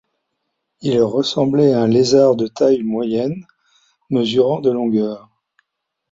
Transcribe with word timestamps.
Il 0.81 0.99
ressemblait 1.03 1.73
à 1.73 1.81
un 1.83 1.87
lézard 1.87 2.35
de 2.35 2.47
taille 2.47 2.81
moyenne, 2.81 3.45
mesurant 4.09 4.59
de 4.59 4.71
longueur. 4.71 5.29